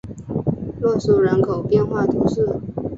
[0.81, 2.59] 洛苏人口变化图示